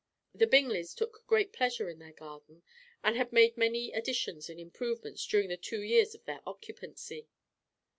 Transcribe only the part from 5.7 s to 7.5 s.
years of their occupancy.